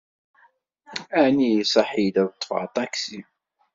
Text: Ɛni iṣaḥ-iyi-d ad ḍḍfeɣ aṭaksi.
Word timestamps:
Ɛni 1.23 1.49
iṣaḥ-iyi-d 1.61 2.15
ad 2.23 2.27
ḍḍfeɣ 2.31 2.59
aṭaksi. 2.67 3.19